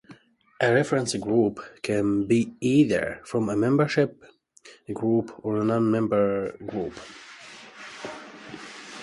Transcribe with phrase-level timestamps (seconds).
[0.59, 4.23] A reference group can be either from a membership
[4.91, 6.97] group or non-membership group.